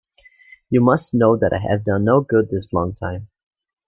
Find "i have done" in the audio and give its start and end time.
1.53-2.05